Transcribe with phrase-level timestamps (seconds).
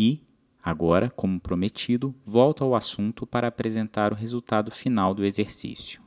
[0.00, 0.22] e,
[0.62, 6.00] agora, como prometido, volto ao assunto para apresentar o resultado final do exercício.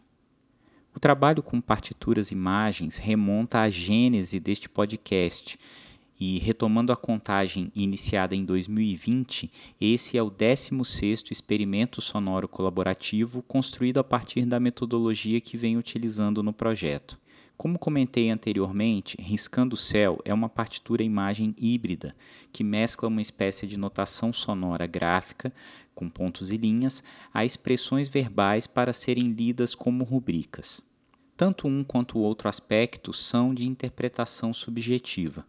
[0.95, 5.59] O trabalho com partituras e imagens remonta à gênese deste podcast
[6.19, 13.99] e, retomando a contagem iniciada em 2020, esse é o 16º experimento sonoro colaborativo construído
[13.99, 17.19] a partir da metodologia que venho utilizando no projeto.
[17.63, 22.13] Como comentei anteriormente, Riscando o Céu é uma partitura imagem híbrida
[22.51, 25.49] que mescla uma espécie de notação sonora gráfica,
[25.95, 27.01] com pontos e linhas,
[27.33, 30.81] a expressões verbais para serem lidas como rubricas.
[31.37, 35.45] Tanto um quanto o outro aspecto são de interpretação subjetiva.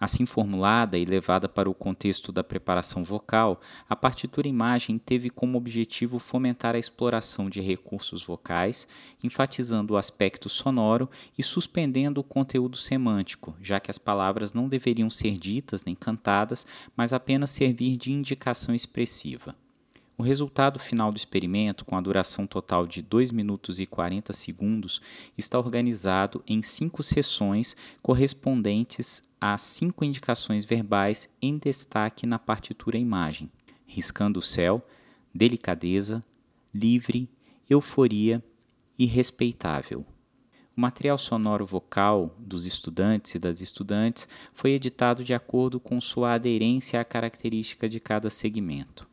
[0.00, 5.58] Assim formulada e levada para o contexto da preparação vocal, a partitura imagem teve como
[5.58, 8.86] objetivo fomentar a exploração de recursos vocais,
[9.24, 15.10] enfatizando o aspecto sonoro e suspendendo o conteúdo semântico, já que as palavras não deveriam
[15.10, 16.64] ser ditas nem cantadas,
[16.96, 19.56] mas apenas servir de indicação expressiva.
[20.20, 25.00] O resultado final do experimento, com a duração total de 2 minutos e 40 segundos,
[25.38, 33.48] está organizado em cinco sessões correspondentes a cinco indicações verbais em destaque na partitura imagem:
[33.86, 34.84] riscando o céu,
[35.32, 36.24] delicadeza,
[36.74, 37.30] livre,
[37.70, 38.42] euforia
[38.98, 40.04] e respeitável.
[40.76, 46.32] O material sonoro vocal dos estudantes e das estudantes foi editado de acordo com sua
[46.32, 49.06] aderência à característica de cada segmento.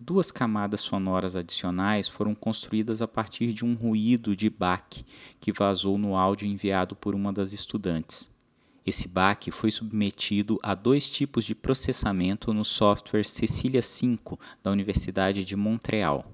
[0.00, 5.04] Duas camadas sonoras adicionais foram construídas a partir de um ruído de baque
[5.40, 8.28] que vazou no áudio enviado por uma das estudantes.
[8.86, 15.44] Esse baque foi submetido a dois tipos de processamento no software Cecilia 5 da Universidade
[15.44, 16.32] de Montreal.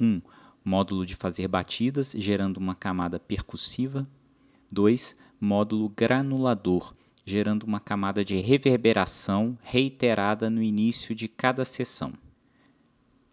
[0.00, 0.22] Um,
[0.64, 4.08] módulo de fazer batidas, gerando uma camada percussiva.
[4.72, 5.14] 2.
[5.38, 6.94] Módulo granulador,
[7.26, 12.14] gerando uma camada de reverberação reiterada no início de cada sessão.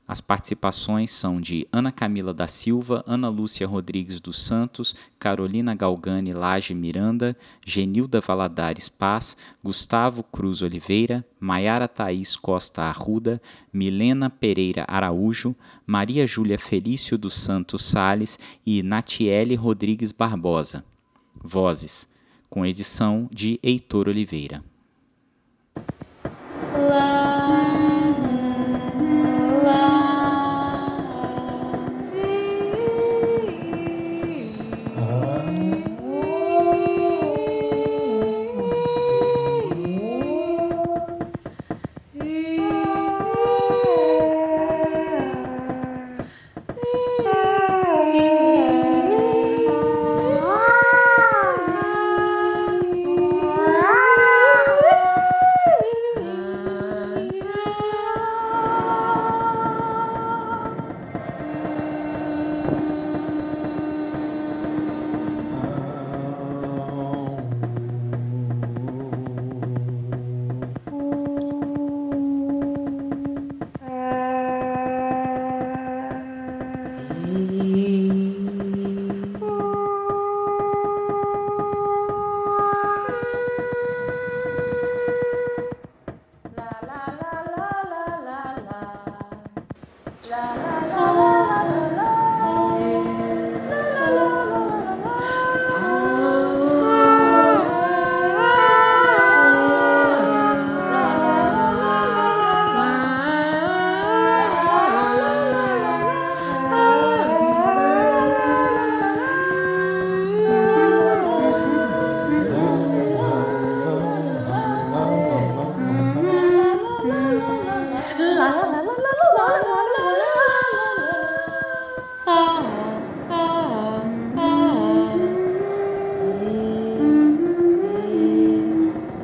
[0.10, 6.34] As participações são de Ana Camila da Silva, Ana Lúcia Rodrigues dos Santos, Carolina Galgani
[6.34, 13.40] Lage Miranda, Genilda Valadares Paz, Gustavo Cruz Oliveira, Maiara Thaís Costa Arruda,
[13.72, 15.56] Milena Pereira Araújo,
[15.86, 20.84] Maria Júlia Felício dos Santos Sales e Natiele Rodrigues Barbosa.
[21.36, 22.10] Vozes,
[22.50, 24.64] com edição de Heitor Oliveira.
[26.74, 27.09] la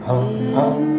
[0.05, 0.94] hum, hum.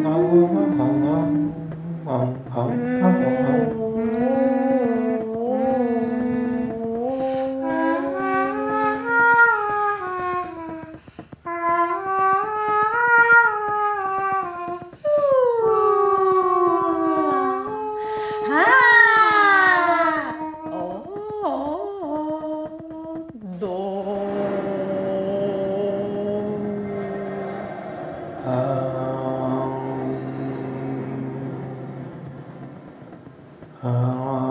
[33.82, 34.45] 啊。